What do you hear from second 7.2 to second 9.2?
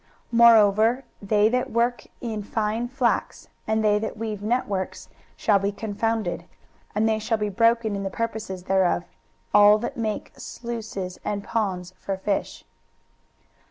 be broken in the purposes thereof,